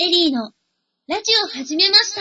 [0.00, 0.52] エリーの
[1.08, 2.20] ラジオ始めました。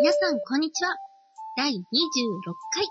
[0.00, 0.96] 皆さん、こんにちは。
[1.58, 1.76] 第26
[2.72, 2.84] 回、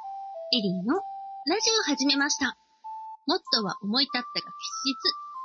[0.54, 2.56] エリーのラジオ始めました。
[3.26, 4.98] もっとは思い立ったが吉日、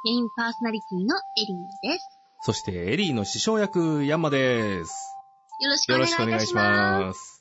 [0.05, 2.07] メインパーソナリティのエリーです。
[2.43, 4.93] そして、エリーの師匠役、ヤンマです。
[5.61, 6.55] よろしくおよろ願いいしくお願いし。
[6.55, 7.41] ます。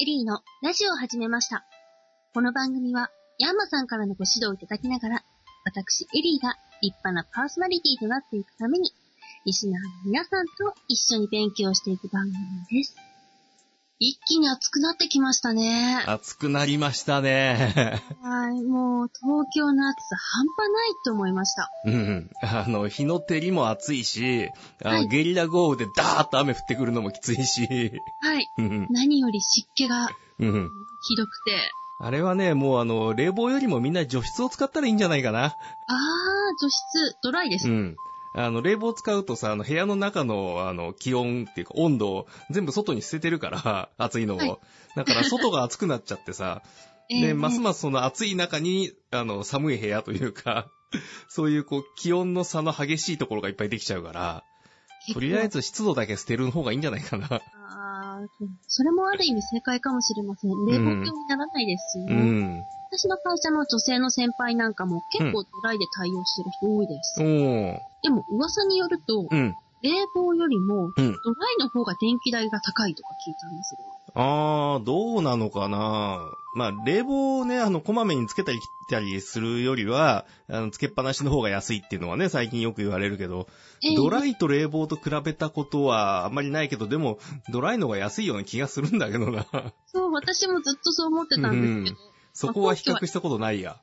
[0.00, 1.66] エリーのラジオを始めました。
[2.32, 3.10] この番組は、
[3.40, 5.24] ヤンマさんからのご指導をいただきながら、
[5.64, 8.90] 私、エリーが立派なパーソナリティとなっていくために、
[9.44, 12.34] リスナーの皆さんと一緒に勉強していく番組
[12.78, 12.96] です。
[14.04, 16.02] 一気に暑くなってきましたね。
[16.06, 18.00] 暑くなりましたね。
[18.20, 21.70] はい、もう東京の暑さ半端ないと思いました。
[21.84, 22.30] うん。
[22.42, 24.50] あの、日の照りも暑いし、
[24.82, 27.92] あの、はいゲリラ豪雨でダーッと雨降ってくるのもきついし。
[28.22, 28.88] はい、うん。
[28.90, 30.08] 何より湿気が
[30.40, 30.70] うん。
[31.08, 31.70] ひどくて。
[32.04, 35.44] あれはね、もうあの、冷房よりもみんな除湿を使ったらいいんじゃないかな。
[35.44, 35.54] あー、
[36.60, 37.68] 除湿、ドライです。
[37.68, 37.96] うん。
[38.34, 44.38] あの、冷房使うとさ、あの、部屋の中の、あの、気温っていうか、温度を全部外に捨ててるから、 暑いのを。
[44.38, 44.58] はい
[44.94, 46.62] だから、外が暑くなっちゃってさ、
[47.08, 50.66] で、ええますますその暑い中に、あの、寒い部屋というか、
[51.30, 54.44] そういうこう、気温の差の激しいところがいっぱいできちゃうから、
[55.14, 57.40] とりあえず湿度だけ捨てる方がいいんじゃないかな。
[58.68, 60.50] それもある意味正解かもしれません。
[60.66, 62.14] 冷房気にならないですしうね。
[62.14, 62.64] ん。
[62.90, 67.20] 私の会社の女性の先輩なんかも結構ドライで対応してる人多いです。
[67.20, 67.78] おー。
[68.02, 69.56] でも噂によると、うん。
[69.82, 71.12] 冷房よりもうん。
[71.24, 73.80] ドライの方が電気代が高いとか聞いたんですよ。
[74.14, 76.20] あー、どうなのかな
[76.54, 83.48] まあ、冷房をね、あの、こまめにつけたり切ったりするよりは、あの、つけっぱなしの方が安いっていうのはね、最近よく言われるけど、
[83.82, 89.46] ええドライと冷房と比べたことはあんまりないけど、でも、ドライの方が安いような気がするんだけどな。
[89.86, 93.80] そう、私もずっとそう思ってたんですけど、そこは比較したことないや。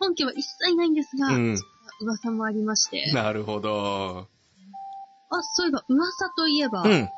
[0.00, 1.56] 本家は一切ないんですが、うん
[2.00, 3.12] 噂もありまして。
[3.12, 4.26] なるほど。
[5.38, 7.08] あ、そういえば噂といえば、うん。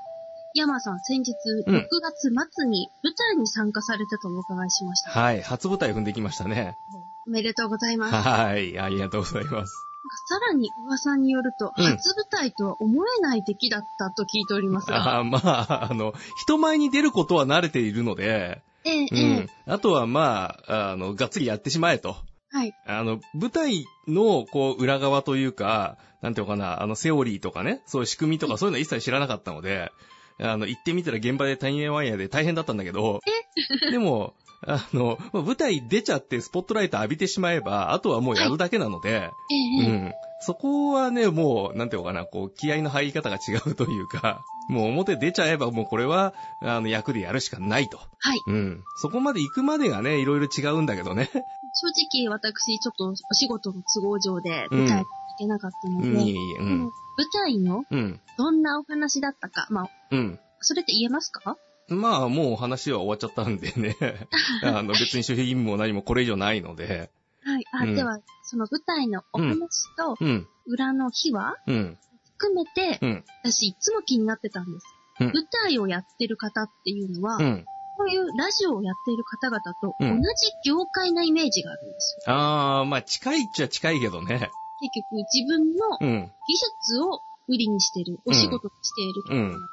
[0.57, 1.35] 山さん先日
[1.67, 5.11] うん6月末に舞台に参加されたとお伺いしました。
[5.11, 5.43] はい。
[5.43, 6.77] 初舞台踏んできましたね。
[7.27, 8.15] おめでとうございます。
[8.15, 8.79] はい。
[8.79, 9.75] ありがとうございます。
[10.29, 15.19] さらに噂によると、うん初舞台とは思えない出来だったと聞いておりますが。
[15.19, 19.49] あーまあ、あの、人前に出ることは慣れているので、ええ、うええん。
[19.67, 22.17] あとはまあ、あの、がっつりやってしまえと。
[22.55, 22.73] はい。
[22.87, 29.91] あの、舞台の、こう、裏側というか、なんていうのかな、あの、セオリーとかね、そういう仕組みとかそういうの一切知らなかったので、
[30.39, 33.21] あの、行ってみたら現場でタイヤワイヤーで大変だったんだけど、
[33.91, 34.35] でも、
[34.67, 39.89] あの、まあ舞台出ちゃってスポットライト浴びてしまえば、あとはもうやるだけなので、ええ、うええ。
[40.09, 40.15] ん。
[40.39, 47.99] そこはね、もう、なんていうのかな、こう、気合の入り方が違うというか、もう表出ちゃえばもうこれは、あの、役でやるしかないと。
[48.19, 48.43] はい。
[48.47, 48.85] うん。
[48.95, 51.31] そこまで行くまでがね、いろいろ違うんだけどね。
[51.73, 51.89] 正
[52.23, 56.93] 直私、ちょっとお仕事の都合上でうん舞台に行けなかったので、うん、ううんん。
[57.17, 58.21] 舞台のうん。
[58.37, 60.39] どんなお話だったか、まあ、うん。
[60.61, 61.57] それって言えますか？
[61.89, 63.97] まあ、もう話は終わっちゃったんでね。
[64.63, 67.11] あの、別に守秘義務も何もこれ以上ないので。
[67.43, 67.65] はい。
[67.73, 70.49] あ、うんでは、その舞台のお話とうん。
[70.67, 71.99] 裏の秘話うん。
[72.39, 73.25] 含めて、うん。
[73.43, 74.87] 私いつも気になってたんです。
[75.21, 77.65] うん舞台をやってる方っていうのは、うん。
[77.97, 80.29] こういうラジオをやっている方々と同うんじ
[80.65, 82.23] 業界なイメージがあるんですよ。
[82.27, 84.51] あー、まあ、近いっちゃ近いけどね。
[84.81, 86.33] 結局自分のうん。
[86.49, 89.65] 技術を売りにしてる、お仕事にしているところなので、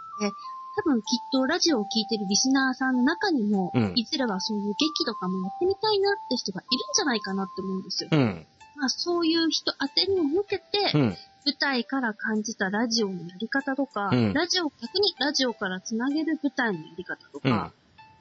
[0.76, 8.10] 多分きっとラジオを聞いてるリスナーさんの中にも、うんいずれはそういう劇とかもやってみたいなって人がいるんじゃないかなって思うんですよ。
[8.12, 8.48] うん。
[8.78, 11.02] まあそういう人当てに向けて、うん。
[11.44, 17.72] 舞台から感じたラジオのやり方とか、うんラジオ、逆にラジオからつなげる舞台のやり方とか、うん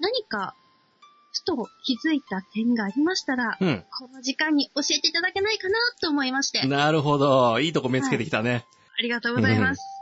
[0.01, 0.55] 何か、
[1.33, 3.85] ふと気づいた点がありましたら、うん。
[3.99, 7.61] この時間に教えていただけないかなと思いまして、なるほど。
[7.61, 8.65] いいとこ目つけてきたね。
[8.99, 10.00] ありがとうございます。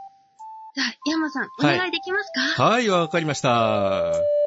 [0.79, 4.38] じゃあ、山さん、お願いできますか、はい、わかりました。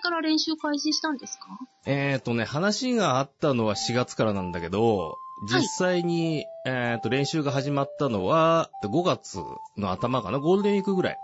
[0.00, 9.38] から練習開始したんですか、えっ、とね、話があったのは4月からなんだけど、実際に、えっ、と、練習が始まったのは、5月
[9.78, 11.18] の頭かな、ゴールデンウィークぐらい。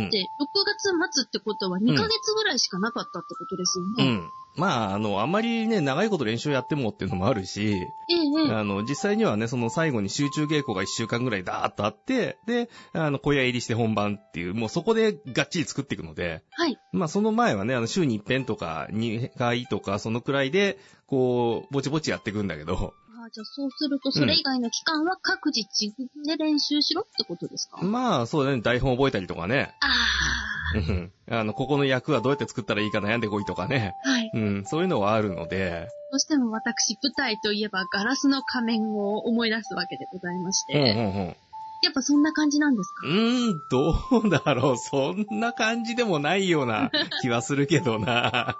[0.00, 3.92] だって、6月末ってことは2ヶ月ぐらいしかなかったってことですよね。
[3.98, 4.30] うん。
[4.56, 8.52] まあ、あの、あんまりね、長いこと練習やってもっていうのもあるし、ええええ。
[8.52, 16.78] あの、実際にはね、その最後に集中稽古が1週間ぐらいダーッとあって、で、あの、小屋入りして本番っていう、もうそこでがっちり作っていくので、はい。
[16.92, 22.94] まあその前はね、あの、週に1遍とか2回とか、そのくらいで、こう、ぼちぼちやっていくんだけど、
[23.24, 29.88] あじゃあそうすると、それ以外の期間は各自自分で練習しろってことですか、まあそうだね、台本覚えたりとかね、あ
[30.76, 34.08] うんあの、ここの役はどうやって作ったらいいか悩んでこいとかね、あ。
[34.10, 34.30] はい。
[34.34, 40.74] うん、そういうのはあるので、どうしても私、舞台といえばガラスの仮面を思い出すわけでございまして。
[40.74, 41.36] うんうんうん。
[41.82, 43.06] やっぱそんな感じなんですか？
[43.06, 43.92] うーん、ど
[44.24, 44.76] うだろう。
[44.78, 48.56] そんな感じでもないような気はするけどな。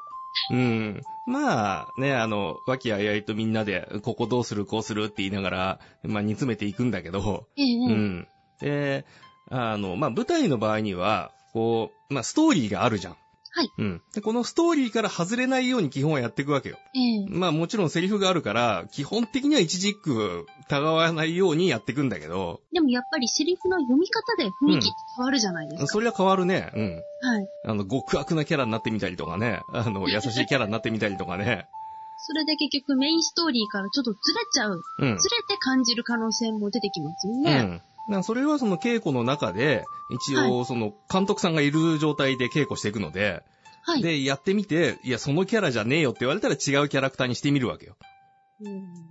[0.51, 1.03] うん。
[1.27, 8.29] まあ、ね、あの、和気あいあいとみんなで、ここどうする、こうするって言いながら、まあ、煮詰めていくんだけど、うん。
[8.61, 9.05] で、
[9.51, 13.17] あの、まあ、舞台の場合には、こう、まあ、ストーリーがあるじゃん。
[13.57, 13.73] はい。
[13.79, 14.03] うん。
[14.13, 16.77] で、このストーリーから外れないように基本はやっていくわけよ。
[16.93, 25.87] ええまあもちろんセリフがあるから、基本的には一軸疑わないようにやっていくんだけど、でもやっぱりセリフの読み方で雰囲気って変わるじゃないですか。
[25.87, 26.73] それは変わるね。
[26.75, 27.05] うん。
[27.21, 27.49] はい。
[27.63, 29.65] あの、極悪なキャラになってみたりとかね。
[29.73, 31.69] あの、優しいキャラになってみたりとかね。
[32.17, 34.85] それで結局メインストーリーからちょっとずれちゃう。
[34.99, 35.17] うん。
[35.19, 37.61] ずれて感じる可能性も出てきますよね。
[37.61, 37.83] うん。
[38.23, 43.43] それはその稽古の中で、一応その監督さんがいる状態で稽古していくので、
[43.83, 44.03] はい。
[44.03, 47.97] で、やってみて、いや、そのキャラじゃねえよって言われたら違うキャラクターにしてみるわけよ。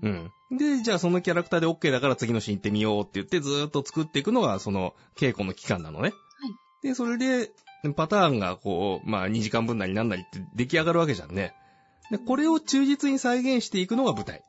[0.02, 0.58] うんうん。
[0.58, 6.10] で、じゃあそのキャラクターで OK だから次のシーン行ってみようって言ってずーっと作っていくのがその稽古の期間なのね。
[6.10, 6.14] はい。
[6.88, 7.52] で、それで、
[7.96, 11.54] パターンがこう、まあ2時間分なりなんなりって出来上がるわけじゃんね。
[12.10, 14.42] で、これを忠実に再現していくのが舞台。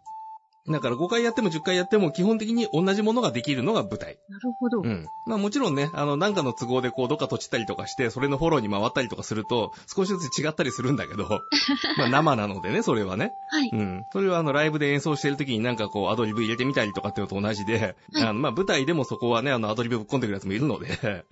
[0.66, 4.16] だから5回やっても10回やっても基本的に同じものができるのが舞台。
[4.30, 4.80] なるほど。
[4.80, 5.10] うん。
[5.26, 11.42] まあもちろんね、あの、なんかの都合でこう、どっか閉じたりとかして、それのフォローに回ったりとかすると、少しずつ違ったりするんだけど、
[11.98, 13.34] まあ生なのでね、それはね。
[13.48, 13.68] はい。
[13.70, 14.06] うん。
[14.10, 21.24] それはあの、ライブで演奏してる時になんかこう、アドリブ入れてみたりとかっていうのと同じで、はいあの、まあ舞台でもそこはね、あの、アドリブぶっ込んでくるやつもいるので、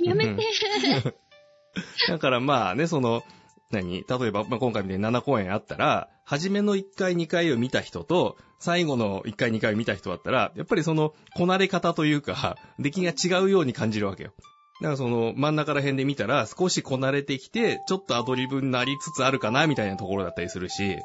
[0.00, 0.42] やめて。
[2.08, 3.22] だからまあね、その、
[3.70, 4.04] 何？
[4.08, 14.32] 例えば、まあ、今回みたいに7公演あったら、初めの1回2回を見た人と、最後の1回2回を見た人だったら、やっぱりその、こなれ方というか、出来が違うように感じるわけよ。
[14.80, 21.04] だからその、真ん中ら辺で見たら、少しこなれてきて、ちょっとアドリブになりつつあるかな、みたいなところだったりするし、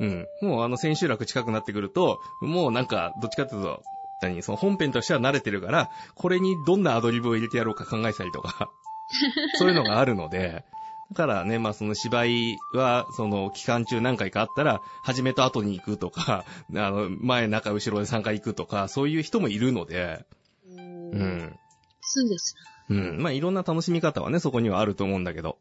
[0.00, 0.28] うん。
[0.40, 3.82] もうあの、千秋楽近くなってくると、もうなんか、どっちかっていうと、
[4.22, 4.42] 何？
[4.42, 8.70] その本編としては慣れてるから、これにどんなアドリブを入れてやろうか考えたりとか、
[9.58, 10.64] そういうのがあるので、
[11.10, 16.44] だからね、まあその芝居は、その期間中何回かあったら、初めと後に行くとか、
[16.74, 20.26] あの、前、中、後ろで3回行くとか、そういう人もいるので、
[20.66, 20.70] う。
[20.70, 21.58] うんん。
[22.02, 22.54] そうです。
[22.90, 23.22] うん。
[23.22, 25.58] まあいろんな楽しみ方はね、そこにはあると思うんだけど。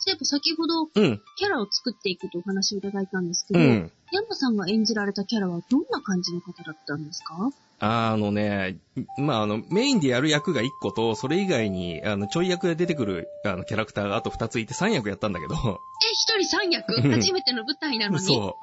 [0.00, 1.20] そういえば先ほどうん。
[1.36, 3.92] キャラを作っていくとお話をいただいたんですけど、うん。
[4.12, 7.34] ヤンマさんが演じられたキャラはどんな感じの方だったんですか？
[7.80, 8.78] あのね、
[9.16, 15.54] まああの、メインでやる役が1個と、それ以外に、あの、ちょい役で出てくる、あの、キャラクターがあと2ついて3役やったんだけど、
[16.02, 16.94] え、一人三役？
[16.94, 18.24] うん初めての舞台なのに？
[18.24, 18.58] そ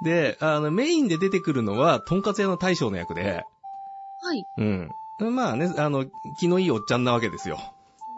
[0.00, 0.04] う。
[0.04, 3.46] で、あの、メインで出てくるのは、とんかつ屋の大将の役で、
[4.20, 4.46] はい。
[4.56, 4.94] うん。
[5.18, 6.06] まあね、あの、
[6.36, 7.60] 気のいいおっちゃんなわけですよ。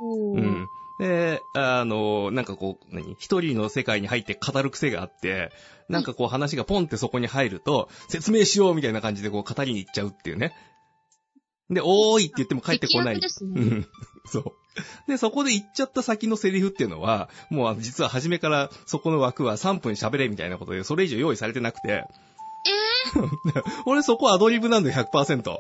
[0.01, 0.71] うん。
[1.01, 3.17] で、あの、なんかこう、何？
[3.19, 5.51] 一人の世界に入って語る癖があって、
[5.89, 10.55] なんかこう話がポンってそこに入ると、説明しようみたいな感じでこう語りに行っちゃうっていうね。
[11.71, 13.21] で、おーいって言っても帰ってこない。
[13.21, 13.87] ですねうん。
[14.27, 14.53] そう。
[15.09, 21.89] で、そこで行っちゃった先のセリフっていうのは、もう実は初めからそこの枠は3分喋れみたいなことで、それ以上用意されてなくて。
[21.89, 22.05] え
[23.87, 25.51] 俺そこアドリブなんだよ、100%。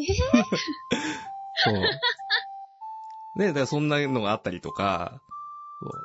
[0.00, 0.14] え
[1.62, 1.74] そう。
[3.40, 5.20] ね、だからそんなのがあったりとか、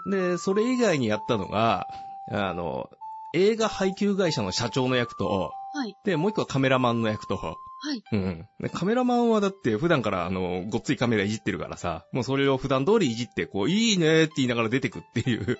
[0.05, 1.89] で、それ以外にやったのが、
[2.31, 2.89] あの、
[3.33, 5.97] 映画配給会社の社長の役と、はい。
[6.05, 7.57] で、もう一個はカメラマンの役と、は
[7.93, 8.03] い。
[8.09, 8.47] うん。
[8.61, 15.59] でカメラマンはだって普段からあの、ごっついカメラいじってるからさ、もうそれを普段通りいじって、こう、いいねって言いながら出てくっていう。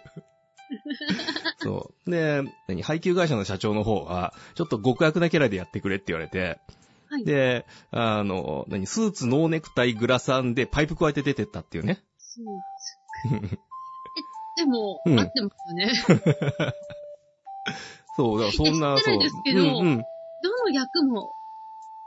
[1.60, 2.10] そう。
[2.10, 2.82] で、何？
[2.84, 6.60] 配給会社の社長の方は、ちょっと極悪なキャラでやってくれって言われて、
[7.16, 7.26] はい。
[7.26, 12.04] で、あの、何、スーツ、ノーネクタイ、グラサンでパイプ加えて出てったっていうね。
[12.18, 12.46] そう
[13.34, 13.58] え、
[14.58, 15.94] でも、うん合ってますよね。
[18.18, 19.20] そう、だからそんな、そう。
[19.20, 19.98] ですけどうんうん。
[19.98, 21.32] どの役も、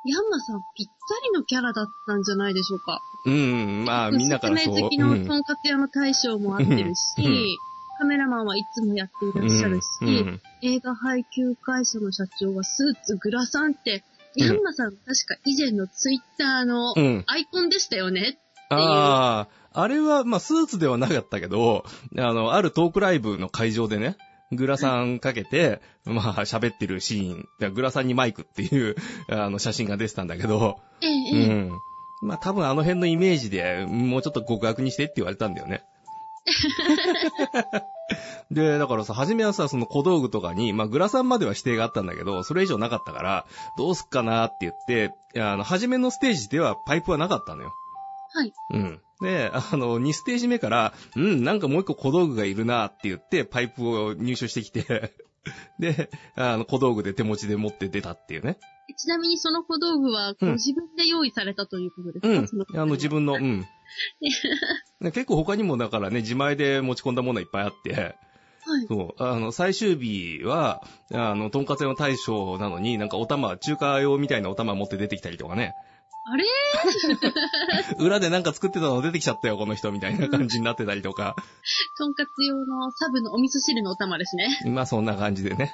[0.04, 0.92] ヤンマさんぴった
[1.26, 3.00] りのキャラだったんじゃないでしょうか。
[3.26, 4.74] うん、まあ、みんなからそう。
[4.74, 7.56] 説明好きのとんかつ屋の大将も合ってるし、うん
[8.00, 14.04] カメラマンはいつもやっていらっしゃるし、うんうん映画配給会社の社長はスーツ、グラサンって、
[14.36, 17.24] ヤンマさん、確か以前のツイッターのうん。
[17.26, 18.38] アイコンでしたよね？
[18.70, 21.84] ああ、あれは、まあ、スーツではなかったけど、
[22.16, 24.16] あの、あるトークライブの会場でね、
[24.52, 28.96] グラサンかけて、まあ、喋ってるシーン、でグラサンにマイクっていう、
[29.28, 31.54] あの、写真が出てたんだけど、ええ、うええ。
[31.64, 31.72] ん。
[32.20, 35.82] まあ、多分あの辺のイメージで、もうちょっと極悪にしてって言われたんだよね。
[38.50, 47.74] で、だからさ、初めはさ、その小道具とかに、まあ、グラサンまでは指定があったんだけど、それ以上なかったから、どうすっかなって言って、あの、初めのステージではパイプはなかったのよ。
[48.32, 48.52] はい。
[48.70, 49.00] うん。
[49.20, 55.12] で、あの、2ステージ目から、うん、なんかもう一個小道具がいるなって言って、パイプを入手してきて、
[55.78, 58.58] で、あの、小道具で手持ちで持って出たっていうね。
[58.96, 62.80] ちなみにその小道具は、こううん自分で用意されたということですか、うん。
[62.80, 63.66] あの、自分の、うん。
[65.00, 68.86] ね結構他にもだからね、自前で持ち込んだものいっぱいあって、はい。
[68.86, 75.74] そう、あの、最終日は、あの、とんかつ屋の大将なのに、なんかお玉、中華用みたいなお玉持って出てきたりとかね。
[76.24, 76.44] あれ？
[77.98, 81.36] 裏でなんか作ってたの出てきちゃったよ、この人、みたいな感じになってたりとか。
[81.96, 84.48] とんかつ用のサブのお味噌汁のお玉ですね。
[84.66, 85.72] まあそんな感じでね。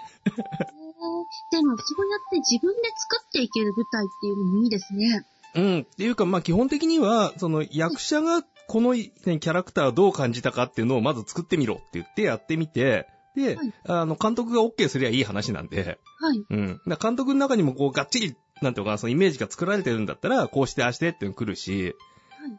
[1.51, 5.27] でも、そうやって自分で作っていける舞台っていうのもいいですね。
[5.55, 5.81] うん。
[5.81, 16.45] っていうか、まあ基本的には、その役者がこの、ね、キャラクターをどう感じたかっていうのをまず作ってみろって言ってやってみて、で、はいあの、監督が OK すりゃいい話なんで、はい。
[16.49, 16.81] うん。
[16.87, 21.95] だ監督の中にもこう、がっちり、なんていうのかな、そのイメージが作られてるんだったら、こうしてああしてっていうの来るし、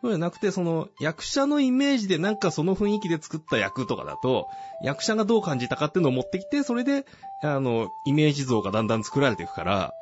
[0.01, 4.49] そうじゃなくて、その、役者のイメージでなんかその雰囲気で作った役とかだと、
[4.81, 7.05] 役者がどう感じたかっていうのを持ってきて、それで、
[7.41, 9.93] あの、イメージ像がだんだん作られていくから、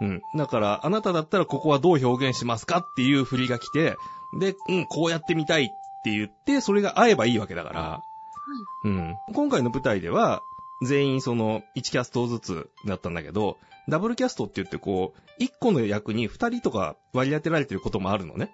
[0.00, 0.22] うん。
[0.34, 3.96] だから、あなただったらここはどう表現しますかっていう振りが来て、
[4.38, 5.68] で、うん、こうやってみたいっ
[6.02, 8.02] て言って、それが合えばいいわけだから、
[8.84, 9.16] うん。
[9.32, 10.42] 今回の舞台では、
[10.82, 18.50] 全員その、1キャストずつだったんだけど、ダブルキャストって言ってこう、1個の役に2人とか割り当てられてることもあるのね。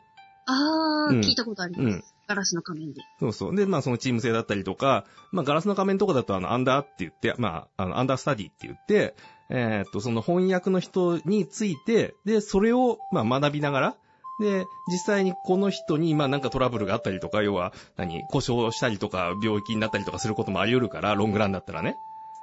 [0.47, 1.95] あー、うん聞いたことあります。
[1.95, 3.03] うんガラスの仮面で。
[3.21, 3.55] そうそう。
[3.55, 9.15] で、まあそのチーム制だったりとか、まあガラスの仮面とかだとあの、アンダーって言って、まあ、あの、アンダースタディって言って、
[9.49, 13.97] えーっと、その翻訳の人について、で、それを、まあ学びながら、
[14.41, 21.97] で、実際にこの人に、まあなんかトラブルがあったりとか、要は、何、故障したりとか、病気になったりとかすることもあり得るから、ロングランだったらね。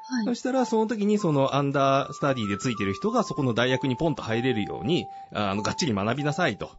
[0.05, 0.25] はい。
[0.25, 6.72] そしたら、その時にそのアンダースタディでついてる人がそこの大学にポンと入れるように、あの、がっちり学びなさいと。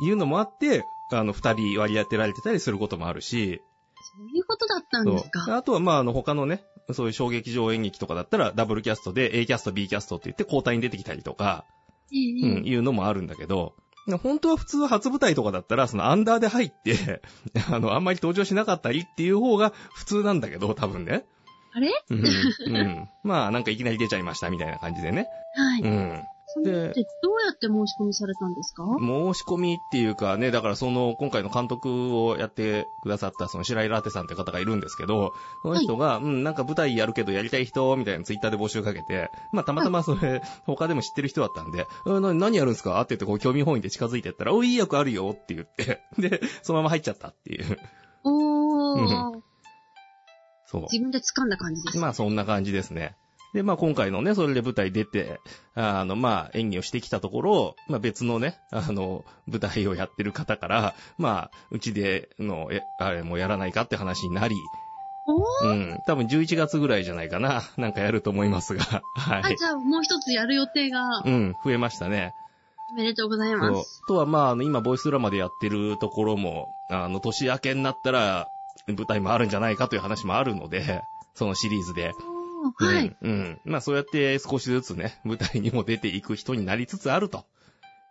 [0.00, 3.62] いうのもあって、あの、二人割り当てられてたりすることもあるし、
[4.16, 5.56] そういうことだったんですか。
[5.56, 11.64] あとは、まあ、あの、他のね、そういう小劇場演劇とかだったら、ダブルキャストで A キャスト、B キャストって言って交代に出てきたりとか、
[12.12, 13.74] ええうん、いうのもあるんだけど、
[14.22, 17.22] 本当は普通は初舞台とかだったら、そのアンダーで入って、
[17.72, 21.24] あの、あんまり登場しなかったりっていう方が普通なんだけど、多分ね。
[21.72, 21.90] あれ？
[22.10, 22.18] うん。
[22.20, 23.08] うん。
[23.24, 25.26] まあ、なんかいきなり出ちゃいましたみたいな感じでね。
[25.56, 25.80] はい。
[25.80, 26.22] うん。
[26.54, 28.84] それってどうやって申し込みされたんですか？
[29.00, 43.00] 申し込みっていうかね、だからその、今回の監督をやってくださったその白井ラテさんって方がいるんですけど、その人が、うん、なんか舞台やるけどやりたい人、みたいなツイッターで募集かけて、まあたまたまそれ、他でも知ってる人だったんで、うんな何やるんですか？
[43.00, 47.78] って言ってこう興味本位で近づいてったら、おいい役あるよって言って、 で、そのまま入っちゃったっていう。
[48.22, 49.40] おー。
[50.66, 50.82] そう。
[50.82, 51.98] 自分で掴んだ感じです。
[51.98, 53.16] まあそんな感じですね。
[53.54, 55.40] で、まあ今回のね、それで舞台出て、
[55.76, 64.56] あの、まあ演技をしてきたところ、まあ別のね、あの、舞台をやってる方から、まあ、うちでの、え、あれもやらないかって話になり、
[65.26, 65.68] おー？
[65.68, 68.82] うん、多分11月ぐらいじゃないかな、なんかやると思いますが、
[69.16, 69.56] はあ、い。
[69.56, 72.34] じゃあもう一つやる予定が、うん、増えましたね。
[72.90, 74.02] おめでとうございます。。
[74.08, 78.50] とは、まあ、あの、今、ボイスドラマでやってるところも、あの、年明けになったら、
[78.86, 81.02] 舞台もあるんじゃないかという話もあるので、
[81.34, 82.12] そのシリーズで。
[82.72, 83.16] はい。
[83.20, 83.30] うん。
[83.30, 83.60] うん。
[83.64, 87.44] まあそうやって少しずつね、舞台にも出ていく人になりつつあると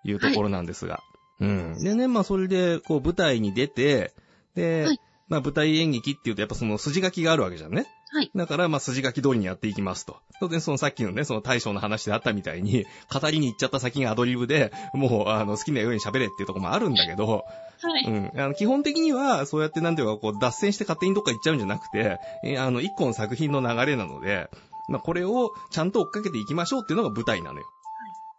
[0.03, 1.01] いうところなんですが。
[1.39, 1.83] うん。
[1.83, 4.13] でね、まあそれで、こう舞台に出て、
[4.55, 7.88] で、はいまあ舞台演劇っていうとやっぱその筋書きがあるわけじゃんね。
[8.13, 8.32] はい。
[8.36, 10.17] だから、まあ筋書き通りにやっていきますと。
[10.39, 17.43] 当然そのさっきのね、その大将の話であったみたいに、語りに行っちゃった先がアドリブで、もう、あの、好きなように喋れっていうところもあるんだけど、
[17.82, 18.05] はい。
[18.05, 18.32] うん。
[18.39, 24.48] あの、基本的には、そうやってなんていうか、こう、脱線して勝手にどっか行っちゃうんじゃなくて、えーあの、一個の作品の流れなので、
[24.88, 27.65] まあ、これをちゃんと追っかけていきましょうっていうのが舞台なのよ。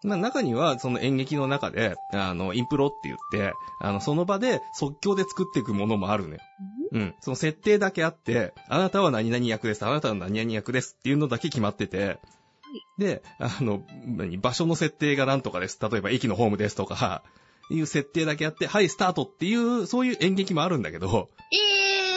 [0.04, 6.40] まあ、中には、その演劇の中で、あの、インプロって言って、あの、その場で即興で作っていくものもあるのよ。
[6.92, 7.14] うん？
[7.20, 12.18] その設定だけあって、あなたは何々役です、あなたは何々役ですっていうのだけ決まってて、
[12.98, 15.78] で、あの、何、場所の設定がなんとかです。
[15.80, 17.22] 例えば駅のホームですとか、
[17.70, 21.30] いう設定だけあって、はい、スタートっていう、そういう演劇もあるんだけど、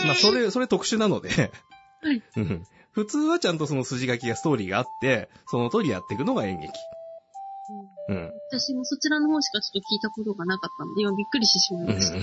[0.02, 0.08] えー。
[0.08, 1.30] まあ、それ、それ特殊なので、
[2.02, 6.74] はいうん普通はちゃんとその筋書きがストーリーがあって、その通りやっていくのが演劇。
[8.10, 8.34] うん。
[8.50, 12.18] 私もそちらの方しかちょっと聞いたことがなかったので、今びっくりしてしまいました。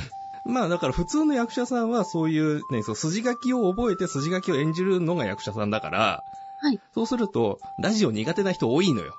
[0.44, 6.24] まあだから普通の役者さんはそういう、ね、そう筋書きを覚えて筋書きを演じるのが役者さんだから、
[6.60, 6.80] はい。
[6.94, 9.14] そうすると、ラジオ苦手な人多いのよ。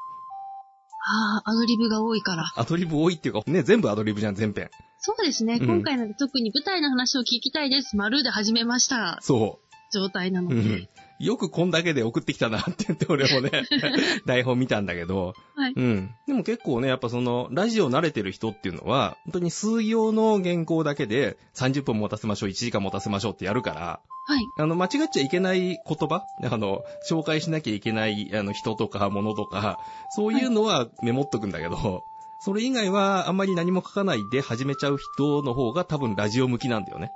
[1.08, 2.52] ああ、アドリブが多いから。
[2.56, 4.70] アドリブ多いっていうか、ね、全部アドリブじゃん、全編。
[4.98, 5.60] そうですね。
[5.62, 7.96] うん今回なんて特に舞台の話を聞きたいです。
[7.96, 9.20] 丸で始めました。
[9.22, 9.60] そ
[9.92, 10.54] 状態なのう。
[10.60, 10.70] うで。
[10.70, 10.90] ん。
[11.20, 13.64] よくこんだけで送ってきたなって言って俺もね、
[14.26, 15.74] 台本見たんだけど、はい。
[15.76, 16.16] うん。
[16.28, 24.44] でも結構ね、やっぱその、ラジオ慣れてる人っていうのは、本当に数行の原稿だけで30分持たせましょう、1時間持たせましょうってやるから、はい。
[24.58, 29.80] あの、間違っちゃいけない言葉あの、紹介しなきゃいけない、あの、人とか物とか、
[30.10, 32.04] そういうのはメモっとくんだけど、
[32.40, 37.12] それ以外はあんまり何も書かないで始めちゃう人の方が多分ラジオ向きなんだよね。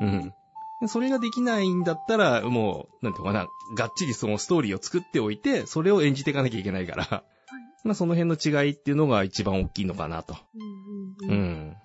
[0.00, 0.34] うん。
[0.80, 7.24] でそれができないんだったら、もう、なんていうのかな、がっちりそのストーリーを作っておいて、それを演じていかなきゃいけないから、
[7.84, 10.36] まあその辺の違いっていうのが一番大きいのかなと。
[10.54, 11.38] うんうんうん。
[11.38, 11.76] うん。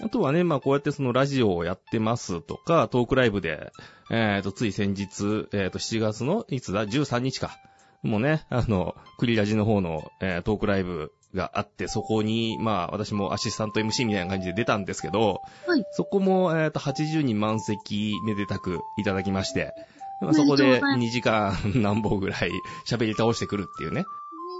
[0.00, 3.70] あとはね、まあこうやってそのラジオをやってますとか、トークライブで、
[4.10, 7.56] えっ、と、つい先日、えっ、と、7月の、いつだ ?13 日か。
[8.02, 15.84] もうね、あの、クリラジの方の、えートークライブがあって、そこに、まあ私もアシスタント MC みたいな感じで出たんですけど、はい。
[15.92, 19.72] そこも、えっ、と、80人満席めでたくいただきまして、
[20.20, 22.50] まあそうこでございます2時間何本ぐらい
[22.86, 24.04] 喋り倒してくるっていうね。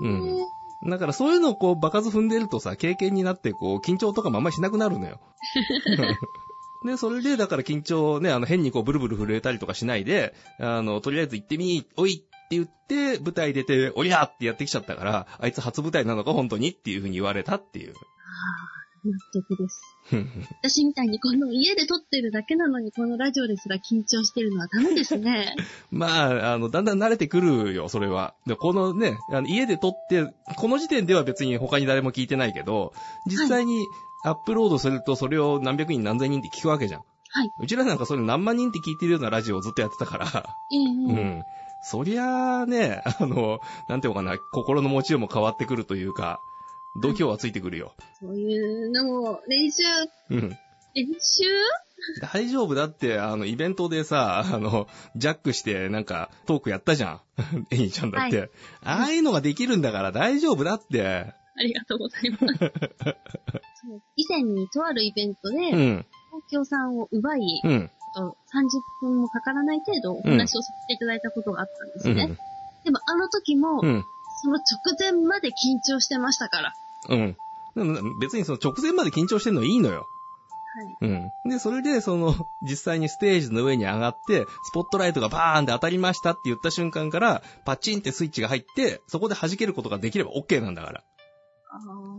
[0.00, 0.46] うんね
[0.84, 5.20] だからそういうのをこう、場数踏んでるとさ、経験になってこう、緊張とかもあんまりしなくなるのよ。
[6.84, 12.24] で、それで、だから緊張ね、あの、変にこう、ブルブル震えたりとかしないで、あの、とりあえず行ってみ、おい
[12.56, 17.92] 言って、舞台出て、おりゃってやってきちゃったから、あいつ初舞台なのか本当にっていう風に言われたっていう。
[17.92, 19.80] ああ、納得です。
[20.62, 25.54] 私みたいにこの家で撮ってるだけなのにこのラジオですら緊張してるのはダメですね。
[25.90, 28.34] まあ、あの、だんだん慣れてくるよ、それは。
[28.46, 32.92] で、このね、あの家で撮って、この時点では別に他に誰も聞いてないけど、
[33.26, 33.86] 実際に
[34.24, 37.02] アップロードするとそれを何百人何千人って聞くわけじゃん。
[37.34, 37.52] はい。
[37.58, 40.26] うちらなんかそれ何万人って聞いてるようなラジオをずっとやってたから、
[40.70, 41.42] ええうん。
[41.82, 46.40] そりゃあね、あの、なんていうのかな、心の持ちようも変わってくるというか、
[47.00, 47.94] 度胸はついてくるよ。
[48.20, 49.82] そういうのも練習、
[50.30, 50.50] うん。
[50.94, 51.44] 練習？
[52.20, 57.20] 大丈夫だって、あの、イベントでさ、あの、ジャックして、なんか、トークやったじゃん。
[57.70, 58.40] エイちゃんだって。
[58.40, 58.48] は
[58.82, 61.32] ああいうのができるんだから大丈夫だって。
[61.54, 62.44] ありがとうございます。
[64.16, 66.06] 以前にとあるイベントで、東うん。
[66.50, 67.90] 京さんを奪い、うん。
[68.14, 72.24] と30分もかからない程度お話をさせていただいたことがあったんですね。
[72.24, 72.38] うん。
[72.84, 74.04] でもあの時も、うん。
[74.42, 76.74] その直前まで緊張してましたから。
[77.08, 77.36] うん。
[77.76, 80.06] でも別にその直前まで緊張してんのいいのよ。
[80.74, 80.96] はい。
[81.02, 81.50] うん。
[81.50, 91.04] で、それで、その、 実際にステージの上に上がって、スポットライトがバーンって当たりましたって言った瞬間から、パチンってスイッチが入って、そこで弾けることができれば OK なんだから。
[91.70, 92.11] あー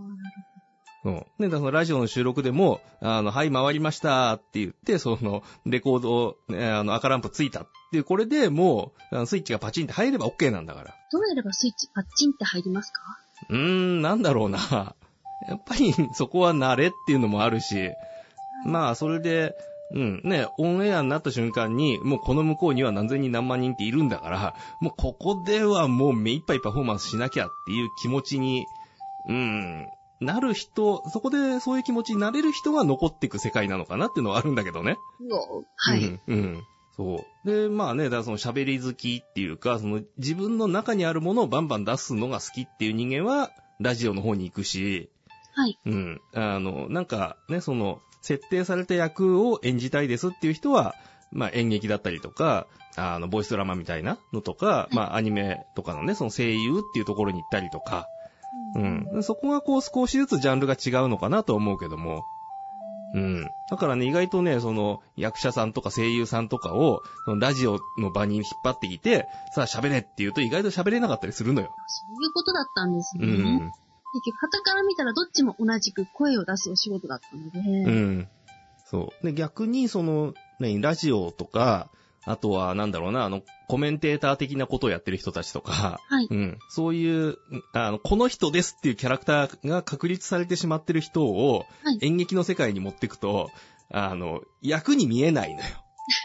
[1.06, 1.26] うん。
[1.40, 10.96] で、そのラジオの収録でも、あの、はい、回りましたって言って、その、レコード、ね、あの、赤ランプついたっていう、これでもう、スイッチがパチンって入れば OK なんだから。
[11.12, 13.02] どうやればスイッチパッチンって入りますか？
[13.50, 14.96] うーん、なんだろうな。
[15.48, 17.92] やっぱり、そこは慣れっていうのもあるし、
[18.66, 19.56] まあ、それで、
[19.92, 28.66] うん、ね、オンエアになった瞬間に、もうこの向こうには何千人何万人っているんだから、もうここではもう目いっぱいパフォーマンスしなきゃっていう気持ちに、
[29.28, 29.88] うん、
[30.24, 34.98] なる人、そこでそういう気持ちになれる人が残っていく世界なのかなっていうのはあるんだけどね。
[35.76, 36.04] はい。
[36.04, 36.22] うん。
[36.28, 36.64] うん。
[36.96, 37.50] そう。
[37.50, 45.10] で、まあね、だからその喋り好きっていうか、その自分の中にあるものをバンバン出すのが好きっていう人間は、ラジオの方に行くし、
[45.56, 45.78] はい。
[45.86, 46.22] うん。
[46.34, 50.96] あの、なんかね、その、設定された役を演じたいですっていう人は、
[51.32, 58.08] まあ演劇だったりとか、あの、ボイスドラマみたいなのとか、まあアニメとかのね、その声優っていうところに行ったりとか、
[58.76, 59.24] うん。
[59.24, 62.26] そこがこう少しずつジャンルが違うのかなと思うけども、
[63.14, 63.52] うん。
[63.70, 71.70] だからね、意外とね、その、役者さんとか声優さんとかを、そのラジオの場に引っ張ってきて、さあ喋れって言うと意外と喋れなかったりするのよ。
[71.86, 73.28] そういうことだったんですね。
[73.28, 73.72] うん。
[74.14, 78.28] 結局、旗から見たらどっちも同じく声を出すお仕事だったので、うん。
[78.86, 79.26] そう。
[79.26, 81.90] で、逆にその、何、ラジオとか、
[82.26, 86.28] あとは、なんだろうな、あの、コメンテーター的なことをやってる人たちとか、はい。
[86.30, 86.58] うん。
[86.70, 87.38] そういう、
[87.74, 93.52] あの、この人ですっていうキャラクターが確立されてしまってる人をはい演劇の世界に持っていくと、
[93.92, 95.68] あの、役に見えないのよ。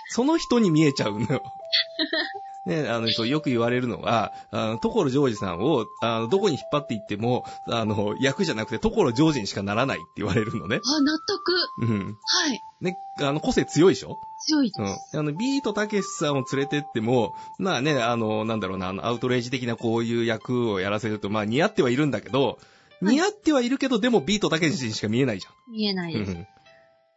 [0.09, 1.43] その人に見えちゃうのよ。
[2.69, 10.81] ね、あの、よく言われるのが、あの、所ジョージさんを、あの、どこに引っ張っていっても、あの、役じゃなくて所ジョージにしかならないって言われるのね。
[10.85, 11.53] あ、納得。
[11.81, 12.19] うん。
[12.25, 12.61] はい。
[12.81, 14.19] ね、あの、個性強いでしょ？
[14.47, 15.19] 強いでうんす。。
[15.19, 22.57] あの、ビートたけしさんを連れてっても、まあね、あの、なんだろうな、あの、アウトレイジ的なこういう役をやらせると、まあ似合ってはいるんだけど、はい
[23.01, 26.21] 似合ってはいるけど、でもビートたけしにしか見えないじ見えないゃん。
[26.21, 26.33] です。
[26.33, 26.47] うん。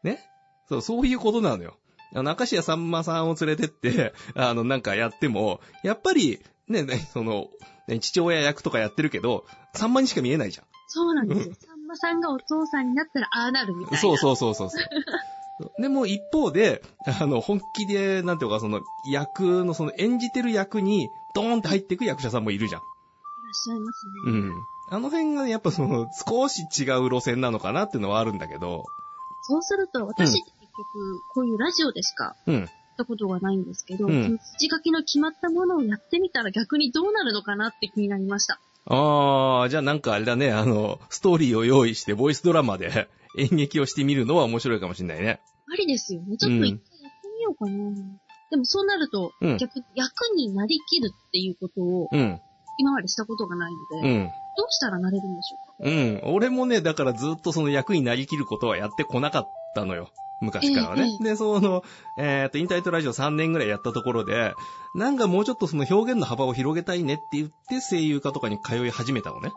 [0.04, 0.20] ね？
[0.70, 1.76] そう、そういうことなのよ。
[2.14, 7.50] あの、明石家さんまさんを連れてって、 あの、なんかやっても、やっぱり、ね、ね、その、
[7.88, 10.66] ね父親役とかやってるけど、さんまにしか見えないじゃん。
[10.88, 11.56] そうなんですよ。
[11.60, 13.98] さんまさんがお父さんになったらああなるみたいな。
[13.98, 14.82] そうそうそうそうそう。
[15.82, 22.82] でも一方で、あの、本気で、なんていうか、その、役の、その、演じてる役に、ドーンって入っていく役者さんもいるじゃん。
[22.82, 22.90] いら
[23.52, 24.12] っしゃいますね。
[24.26, 24.54] うん。
[24.90, 28.86] あの辺がね、やっぱその、少し違う路線なのかなっていうのはあるんだけど、
[29.44, 32.56] そうすると、私って結局、こういうラジオでしかうん。
[32.62, 38.60] やったことがないんですけど、うんその筋書きの決まったものをやってみたら逆にどうなるのかなって気になりました。
[38.86, 43.08] あー、じゃあなんかあれだね、あの、ストーリーを用意して、ボイスドラマで
[43.38, 45.40] 演劇をしてみるのは面白いかもしれないね。
[45.72, 46.36] ありですよね。
[46.38, 46.80] ちょっと一回やっ
[47.22, 47.92] てみようかな。
[48.50, 52.42] でもそうなると、うん逆に役になりきるっていうことをうん。
[52.78, 54.26] 今までしたことがないので、うん。
[54.58, 55.90] どうしたらなれるんでしょうか？
[55.90, 56.36] うん。
[56.36, 60.10] 俺もね、だからずっとその役になりきることはやってこなかったのよ。
[60.42, 61.18] 昔からはね。
[61.20, 61.84] えで、その、
[62.18, 64.56] えっ、と、インターネットラジオ3年ぐらいやったところで、
[64.96, 69.52] なんかもうちょっとその表現の幅を広げたいねって言って声優家とかに通い始めたのね。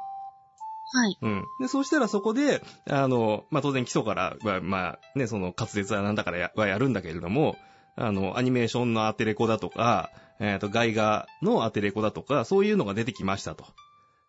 [0.93, 1.19] はい。
[1.21, 1.49] うん。
[1.59, 7.57] で、そうしたらそこで、あの、まあ、当然基礎からは、まあ、ね、その滑舌はなんだからやはやるんだけれども、
[7.97, 13.65] あの、アニメーションのアテレコだとか、えっ、と、外画のアテレコだとか、そういうのが出てきましたと。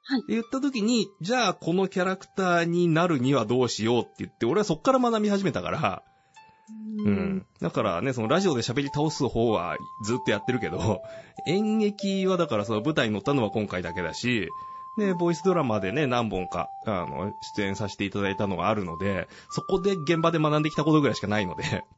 [0.07, 6.03] はいで言った時に、じゃあこのキャラクターになるにはどうしようって言って、俺はそっから学び始めたから、
[6.69, 7.45] ううん。
[7.61, 11.03] だからね、そのラジオで喋り倒す方はずっとやってるけど、
[11.45, 14.51] 演劇はだからその舞台に乗ったのは今回だけだし、
[14.97, 21.63] で、ボイスドラマでね、何本か、あの、出演させていただいたのがあるので、そこで現場で学んできたことぐらいしかないので、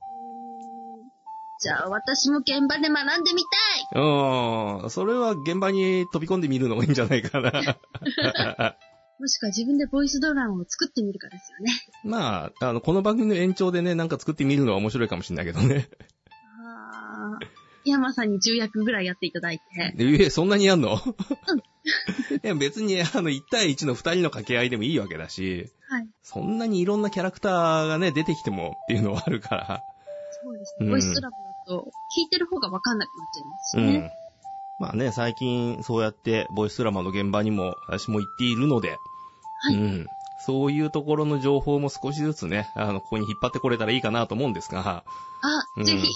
[1.60, 3.44] じゃあ私も現場で学んでみ
[3.92, 7.52] たいうん、それは現場に飛び込んでみるのがいいんじゃないかな。
[9.20, 11.72] もしくは自分でボイスドラマを作ってみるかですよね。
[12.04, 15.90] まあ、あの、この番組の延長でね、なんか作ってみるのは面白いかもしれないけどね。
[16.64, 17.48] あー
[17.90, 19.64] 山さんに重役ぐらいやっていただいて。
[19.98, 20.98] ええ、そんなにやんの？
[22.44, 26.08] いや、別に、あの、1対1の2人の掛け合いでもいいわけだし、はい。
[26.22, 29.84] そんなにいろんなキャラクターがね、出てきてもっていうのはあるから。
[30.44, 30.86] そうですね。
[30.86, 33.98] うんボイスドラマだと、聞いてる方がわかんなくなっちゃいますしね。
[34.00, 34.27] うん。
[34.80, 39.00] まあね、最近そうやってボイスドラマの現場にも私も行っているので、
[39.60, 40.08] はいうん。
[40.38, 45.04] そういうところの情報も少しずつね、あの、ここに引っ張ってこれたらいいかなと思うんですが、
[45.42, 46.08] あ、うんぜひ、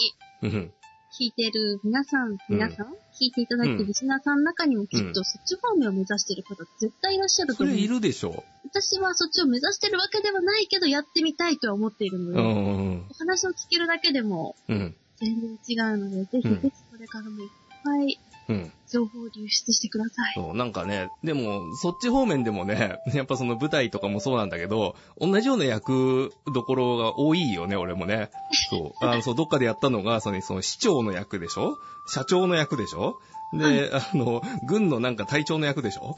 [0.43, 0.71] うん。
[1.11, 2.85] 聞いてる皆さん、皆さん、
[3.19, 7.75] 聞いていただいてるリスナーさんの中にもきっとそっち方面を目指してる方絶対いらっしゃると思う。
[7.75, 12.31] それいるでしょ私はそっちを目指してるわけではないけど、やってみたいとは思っているのう。
[12.31, 13.07] うで、ん。
[13.09, 14.95] お話を聞けるだけでもうん。
[15.17, 17.49] 全然違うので、ぜひうんぜひこれからもいっ
[17.83, 18.71] ぱいうん。
[18.87, 20.33] 情報を流出してください。
[20.35, 28.29] そう、なんかね、でも、そっち方面でもね、 やっぱその舞台とかもそうなんだけど、同じような役どころが多いよね、俺もね。
[28.51, 29.05] そう。
[29.05, 31.77] あの、 そう、どっかでやったのが、その、その市長の役でしょ？
[32.07, 33.19] 社長の役でしょ？
[33.53, 36.17] で、あの、軍のなんか隊長の役でしょ？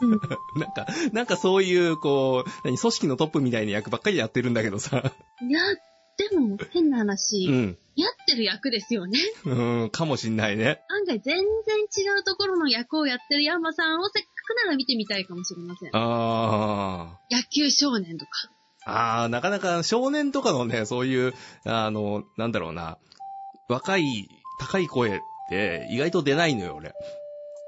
[0.00, 0.10] うん
[0.60, 5.12] なんか、なんかそういう、こう、何、組織のトップみたいな役ばっかりやってるんだけどさ。
[5.40, 5.60] いや、
[6.30, 7.78] でも変なう話、ん。
[7.96, 9.18] やってる役ですよね。
[9.44, 10.82] うん、かもしんないね。
[10.88, 15.90] 案外全然違うところの役をやってるヤンマさんをせっかくなら見てみたいかもしれません。
[15.92, 18.30] あ野球少年とか。
[18.84, 18.90] あ。
[19.20, 21.34] ああ、なかなか少年とかのね、そういう、
[21.64, 22.98] あの、なんだろうな、
[23.68, 26.94] 若い、高い声って意外と出ないのよ、俺。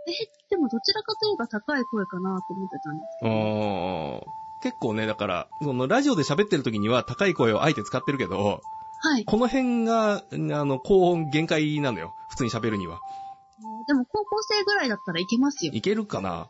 [0.06, 0.12] え、
[0.50, 3.34] でもどちらかといえば高い声かなと思ってたんですけうど。
[3.34, 4.32] ーん。
[4.62, 8.62] 結構ね、だから、そのラジオで喋ってる時には高い声をあえて使ってるけど、
[9.00, 9.24] はい。
[9.24, 12.14] この辺が、あの、高音限界なのよ。
[12.30, 12.98] 普通に喋るには。
[13.86, 15.72] でも高校生ぐらいだったらいけますよ。
[15.74, 16.48] いけるかな？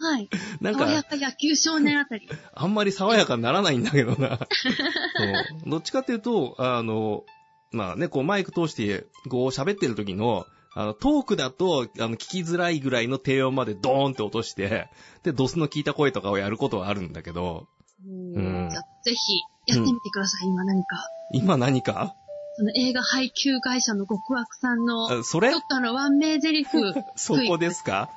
[0.00, 0.28] はい。
[0.60, 2.28] なん爽やか、か野球少年あたり。
[2.54, 4.38] あんまり爽やかにならないんだけどな。
[5.16, 5.24] そ
[5.66, 7.24] うどっちかっていうと、あの、
[7.70, 14.88] まあね、こうマイク通して、こう喋ってる時の、あの、トークだと、あの、聞きづらいぐらいの低音までドーンって落として、
[15.22, 17.66] で、ドスの効いた声とかをやることはあるんだけど、
[18.04, 20.96] うんじゃあ、ぜひ、やってみてください、今何か。
[21.32, 22.14] 今何か？
[22.56, 25.50] その映画配給会社の極悪さんの、あそれ？
[25.52, 26.70] どっかのワン名台詞。
[27.16, 28.10] そこですか？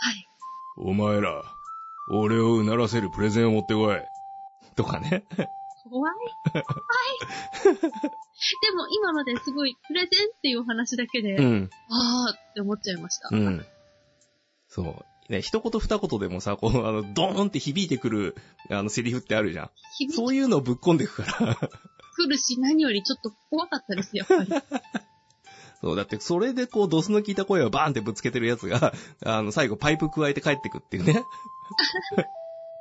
[0.00, 0.26] はい。
[0.76, 1.42] お前ら、
[2.10, 3.98] 俺をうならせるプレゼンを持ってこい。
[4.76, 5.24] とかね。
[5.90, 6.14] 怖い。
[6.52, 6.64] 怖い。
[8.62, 11.70] でも今まですごいプレゼンっていうお話だけで、うん。
[11.90, 13.28] あーって思っちゃいました。
[13.32, 13.66] うん。
[14.68, 14.82] そ
[15.28, 15.32] う。
[15.32, 18.36] ね、一言二言でもさ、こう、あの、ドーンって響いてくる、
[18.70, 19.70] あの、セリフってあるじゃん。
[20.10, 21.54] そういうのをぶっ込んでいくから。
[21.54, 24.50] 来るし、何よりちょっと怖かったです、やっぱり。
[25.80, 31.24] そう、だって、それでこう、ドスの効いた声をバーンってぶつけてるやつが、あの、最後パイプ加えて帰ってくっていうね。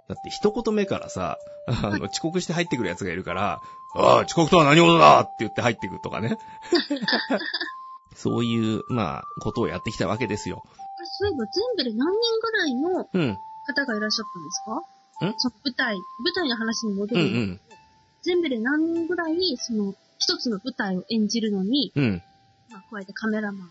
[0.07, 3.61] だって、一言目からさ、あの、遅刻して入ってくるやつがいるから、
[3.93, 6.37] ああ、遅刻とは何事だって言って入ってくるとかね。
[8.15, 10.63] そういう、まあ、ことをやってきたわけですよ。
[11.03, 13.39] そういえば全部で何人ぐらいのうん。
[13.65, 14.63] 方がいらっしゃったんです
[15.19, 15.27] か？
[15.27, 17.61] んその舞台、舞台の話に戻る、うんうん。
[18.23, 22.23] 全部で何人ぐらい、その、一つの舞台を演じるのに、うん。
[22.69, 23.65] まあ、加えてカメラマ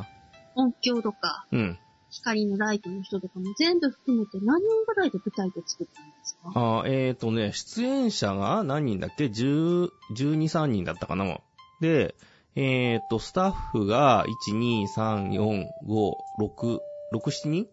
[0.00, 0.06] ン。
[0.54, 1.78] 音響とか、うん。
[2.12, 6.52] 光のライトの人とかも全部含めて何人ぐらいで舞台で作ったんですか？
[6.54, 11.40] ああ、えーとね、出演者が何人だっけ ?10、12、3人だったかな？
[11.80, 12.14] で、
[12.54, 16.80] えーと、スタッフが、1、2、3、4、5、6、
[17.12, 17.66] 6、7人？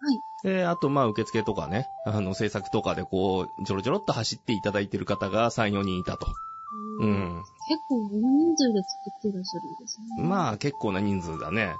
[0.00, 0.20] はい。
[0.42, 6.26] で、あと、まあ、受付とかね、あの、制作とかでこう、ジョロジョロっと走っていただいてる方が3、4人いたと。
[7.00, 7.44] ううんん。
[7.68, 10.22] 結構大人数で作ってらっしゃるんですね。
[10.22, 11.76] まあ、結構な人数だね。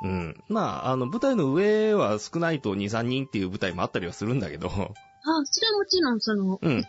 [0.00, 0.10] はい。
[0.10, 0.44] うん。
[0.48, 6.86] まあ、あの、舞台の上は少ないと2、3人っていう舞台もあったりはするんだけど、あ、それはもちろんその、うん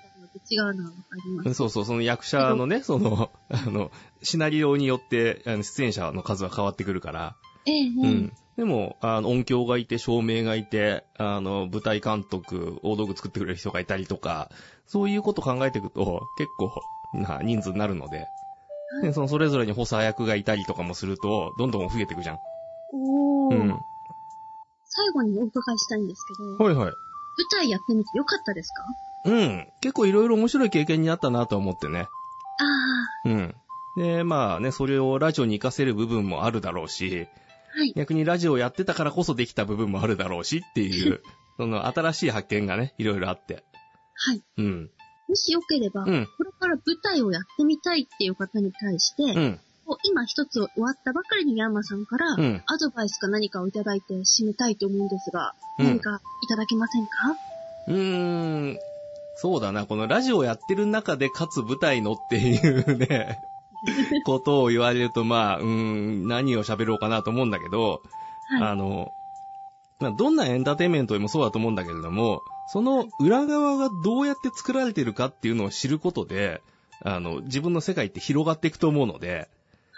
[0.50, 1.54] 違うのはわかります。
[1.54, 3.92] そうそう、その役者のね、その、 あの、
[4.22, 8.34] シナリオによって、あの出演者の数は変わってくるから、ええ、ええうん。
[8.56, 14.50] でも、あの、音響がいて、照明がいて、あの、舞台監督、大道具作ってくれる人がいたりとか、
[14.88, 18.30] そういうこと考えていくと、結構な人数になるので、
[19.02, 22.40] でそのそれぞれに補佐役がいたりとかもすると、どんどん増えていくじゃん。
[22.94, 23.86] おー、うん。
[24.86, 26.86] 最後にお伺いしたいんですけど、はいはい。
[26.86, 26.94] 舞
[27.52, 28.84] 台やってみてよかったですか？
[29.26, 29.68] うん。
[29.82, 32.08] 結構いろいろ面白い経験になったなと思ってね。
[32.60, 33.56] あうん。
[33.96, 37.28] で、まあね、それをラジオに活かせる部分もあるだろうし、
[37.76, 37.94] あ、はい。
[37.96, 41.22] 逆にラジオをやってたからこそできた部分もあるだろうしっていう、
[41.58, 43.64] その新しい発見がね、いろいろあって。
[44.16, 44.44] はい。
[44.58, 44.90] うん。
[45.28, 46.28] もしよければ、うん。
[46.38, 49.60] これから舞台をやってみたいっていう方に対して、うん。
[50.04, 52.64] 今一つ終わったばかりにヤンマさんから、うん。
[52.66, 57.38] アドバイスか何かをいただいて締めたいと思うんですが、うん何かいただけませんか？
[57.88, 58.80] うーん。
[59.36, 63.40] そうだな、このラジオやってる中でかつ舞台のっていうね、
[64.26, 68.02] ことを言われると、まあ、うーん、何を喋ろうかなと思うんだけど、
[68.48, 68.64] はい。
[68.64, 69.14] あの、
[70.00, 76.62] まあ、どんなエンターテインメントでもそうだと思うんだけれども、その裏側がどうやって作られてるかっていうのを知ることで、
[77.04, 79.50] あの、自分の世界って広がっていくと思うので、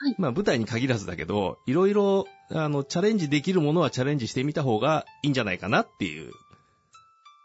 [0.02, 6.32] はいまあ舞台に限らずだけど、いろいろ、あの、チャレンジできるものはチャレンジしてみた方がいいんじゃないかなっていう、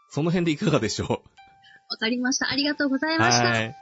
[0.09, 1.21] その辺でいかがでしょ
[1.89, 2.49] わかりました。
[2.49, 3.49] ありがとうござういました。
[3.49, 3.75] はい。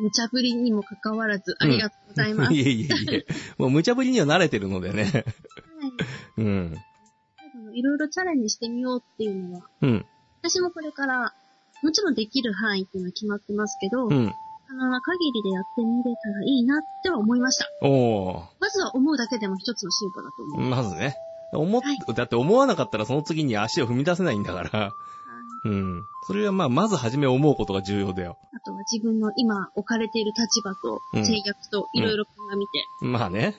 [0.00, 2.52] 無茶ぶりにもかかわらず、ありがとうございます。
[2.54, 3.26] いえいえいえ。
[3.58, 5.02] もう無茶ぶりには慣れてるのでね。
[5.04, 5.24] はい
[6.38, 6.76] うん。
[7.72, 10.06] いろいろチャレンジしてみようっていうのは、うん。
[10.42, 11.34] 私もこれから、
[11.82, 14.32] もちろんできる範囲っていうのは決まってますけど、うん。
[14.68, 17.66] 可能な限りでやってみれたらいいなっては思いました。
[17.82, 18.44] おー。
[18.60, 20.70] まずは思うだけでも一つの進歩だと思う。
[20.70, 21.16] まずね。
[21.52, 24.92] 思っ、はいだって思わなかったらその次に足を踏み出せないんだから。
[25.64, 26.02] うん。
[26.26, 28.38] それはまあ、まずはじめ思うことが重要だよ。
[28.54, 33.54] あとは自分の今置かれている立場とうん制約といろいろ鑑みて、まあね。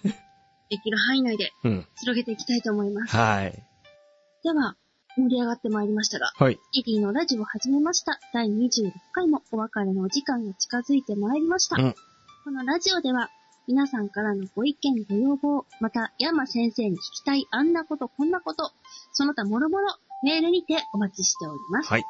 [0.69, 1.87] できる範囲内でうん。
[1.99, 3.15] 広げていきたいと思います。
[3.15, 3.51] はい。
[4.43, 4.75] では、
[5.17, 6.53] 盛り上がってまいりましたが、はい。
[6.53, 8.19] エディのラジオを始めました。
[8.33, 11.81] 第26回もお別れのお時間が近づいてまいりました。
[11.81, 11.95] うん
[12.43, 13.29] このラジオでは、
[13.67, 18.71] 皆さんからのご意見、ご要望、また、山先生に聞きたいあんなこと、こんなこと、
[19.11, 21.89] その他もろもろ、メールにてお待ちしております。
[21.89, 22.05] はい。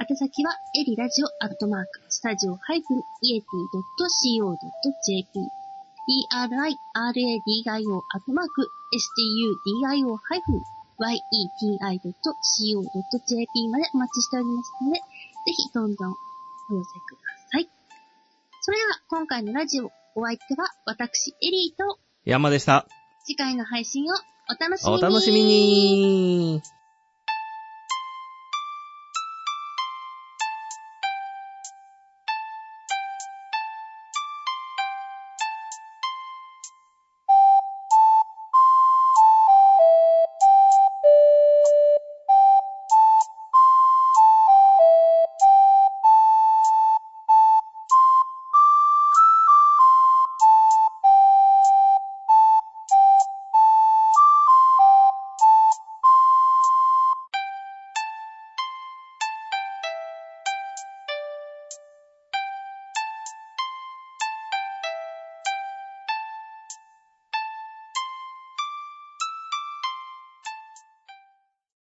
[0.00, 3.68] 宛先は、エリラジオアットマーク、スタジオハイフン、イエティ
[4.42, 5.40] .co.jp、
[6.18, 10.62] eriradio アットマーク、studio ハイフン、
[11.00, 12.18] yeti.co.jp
[13.68, 15.04] までお待ちしておりますので、ぜ
[15.52, 17.18] ひどんどんお寄せくだ
[17.52, 17.68] さい。
[18.60, 22.86] それでは、今回のラジオ、お相手は、私、エリーと、山でした。
[23.24, 24.08] 次回の配信を
[24.48, 26.62] お楽しみにお楽しみに